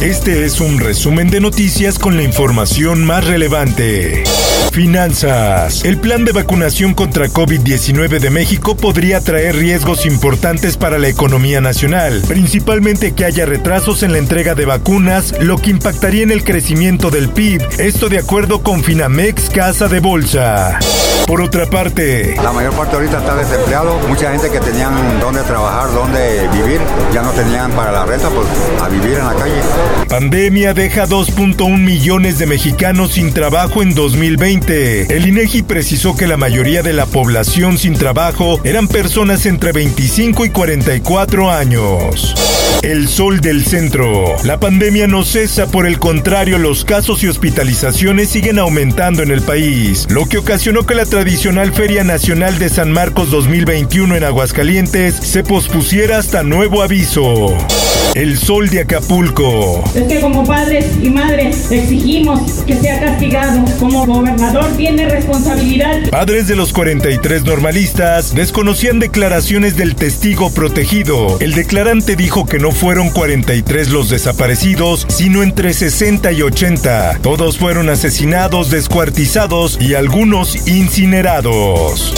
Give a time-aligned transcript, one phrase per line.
[0.00, 4.24] Este es un resumen de noticias con la información más relevante.
[4.72, 5.84] Finanzas.
[5.84, 11.60] El plan de vacunación contra COVID-19 de México podría traer riesgos importantes para la economía
[11.60, 16.44] nacional, principalmente que haya retrasos en la entrega de vacunas, lo que impactaría en el
[16.44, 20.78] crecimiento del PIB, esto de acuerdo con Finamex Casa de Bolsa.
[21.26, 23.98] Por otra parte, La mayor parte ahorita está desempleado.
[24.08, 26.80] Mucha gente que tenían dónde trabajar, dónde vivir,
[27.12, 28.48] ya no tenían para la renta, pues
[28.82, 29.60] a vivir en la calle.
[30.08, 35.14] Pandemia deja 2.1 millones de mexicanos sin trabajo en 2020.
[35.14, 40.44] El INEGI precisó que la mayoría de la población sin trabajo eran personas entre 25
[40.44, 42.34] y 44 años.
[42.82, 44.36] El sol del centro.
[44.42, 49.42] La pandemia no cesa, por el contrario, los casos y hospitalizaciones siguen aumentando en el
[49.42, 55.14] país, lo que ocasionó que la tradicional Feria Nacional de San Marcos 2021 en Aguascalientes
[55.14, 57.54] se pospusiera hasta nuevo aviso.
[58.14, 59.84] El sol de Acapulco.
[59.94, 63.64] Es que como padres y madres exigimos que sea castigado.
[63.78, 66.08] Como gobernador tiene responsabilidad.
[66.10, 71.38] Padres de los 43 normalistas desconocían declaraciones del testigo protegido.
[71.40, 77.20] El declarante dijo que no fueron 43 los desaparecidos, sino entre 60 y 80.
[77.22, 82.12] Todos fueron asesinados, descuartizados y algunos incinerados.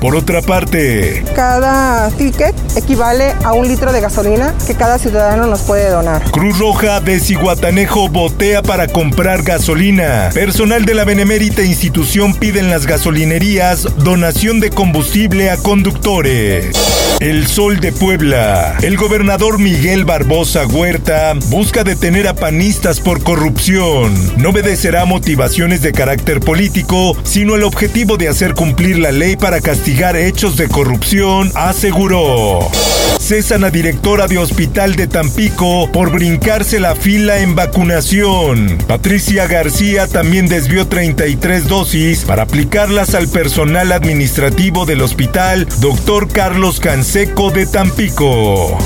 [0.00, 5.62] Por otra parte, Cada ticket equivale a un litro de gasolina que cada ciudadano nos
[5.62, 6.22] puede donar.
[6.30, 10.30] Cruz Roja de Ciguatanejo botea para comprar gasolina.
[10.32, 16.76] Personal de la benemérita institución pide en las gasolinerías donación de combustible a conductores.
[17.18, 18.76] El Sol de Puebla.
[18.82, 24.14] El gobernador Miguel Barbosa Huerta busca detener a panistas por corrupción.
[24.36, 29.60] No obedecerá motivaciones de carácter político, sino el objetivo de hacer cumplir la ley para
[29.60, 32.70] castigar hechos de corrupción, aseguró.
[33.18, 38.76] Cesan a directora de hospital de Tampico por brincarse la fila en vacunación.
[38.86, 46.28] Patricia García también desvió 33 dosis para aplicarlas al personal administrativo del hospital Dr.
[46.28, 48.76] Carlos Canseco de Tampico.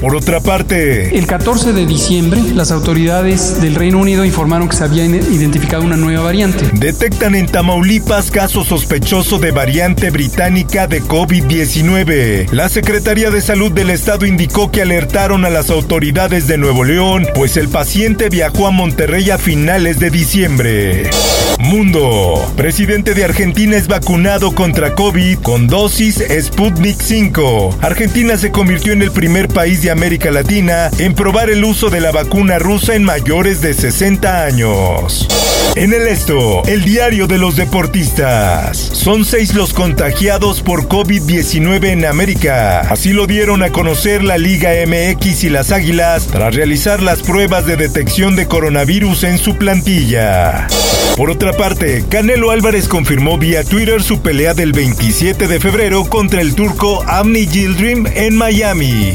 [0.00, 4.84] Por otra parte, El 14 de diciembre, las autoridades del Reino Unido informaron que se
[4.84, 6.68] había identificado una nueva variante.
[6.74, 12.50] detectan en Tamaulipas caso sospechoso de variante británica de COVID-19.
[12.50, 17.26] La Secretaría de Salud del Estado indicó que alertaron a las autoridades de Nuevo León,
[17.34, 21.10] pues el paciente viajó a Monterrey a finales de diciembre.
[21.58, 22.52] Mundo.
[22.56, 27.78] Presidente de Argentina es vacunado contra COVID con dosis Sputnik 5.
[27.82, 32.00] Argentina se convirtió en el primer país de América Latina en probar el uso de
[32.00, 35.28] la vacuna rusa en mayores de 60 años.
[35.76, 38.78] En el esto, el diario de los deportistas.
[38.78, 42.80] Son seis los contagiados por COVID-19 en América.
[42.80, 47.66] Así lo dieron a conocer la Liga MX y las Águilas tras realizar las pruebas
[47.66, 50.68] de detección de coronavirus en su plantilla.
[51.16, 56.40] Por otra parte, Canelo Álvarez confirmó vía Twitter su pelea del 27 de febrero contra
[56.40, 59.12] el turco Amni Yildirim en Miami.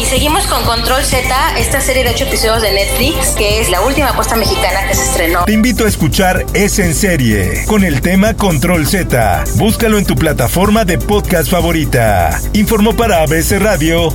[0.00, 3.82] Y seguimos con Control Z, esta serie de ocho episodios de Netflix, que es la
[3.82, 5.44] última apuesta mexicana que se estrenó.
[5.44, 9.44] Te invito a escuchar Es en Serie con el tema Control Z.
[9.56, 12.40] Búscalo en tu plataforma de podcast favorita.
[12.54, 14.14] Informó para ABC Radio